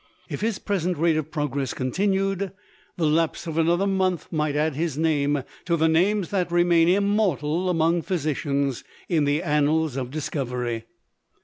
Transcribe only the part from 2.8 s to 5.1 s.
the lapse of another month might add his